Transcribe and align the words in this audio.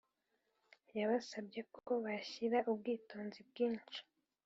yabasabye 0.99 1.61
ko 1.85 1.91
bashyira 2.03 2.57
ubwitonzi 2.71 3.39
bwinshi 3.49 3.99